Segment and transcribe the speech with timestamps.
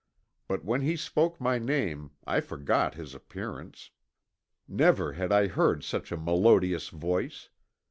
[0.47, 3.91] But when he spoke my name I forgot his appearance.
[4.67, 7.49] Never had I heard such a melodious voice.